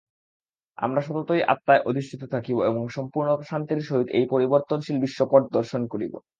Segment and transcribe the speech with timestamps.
[0.77, 6.13] আমরা সততই আত্মায় অধিষ্ঠিত থাকিব এবং সম্পূর্ণ প্রশান্তির সহিত এই পরিবর্তনশীল বিশ্বপট দর্শন করিব।